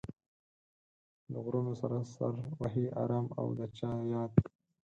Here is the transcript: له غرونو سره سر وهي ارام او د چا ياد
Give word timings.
له 1.31 1.37
غرونو 1.45 1.73
سره 1.81 1.97
سر 2.15 2.33
وهي 2.61 2.85
ارام 3.03 3.27
او 3.39 3.47
د 3.59 3.59
چا 3.77 3.91
ياد 4.11 4.31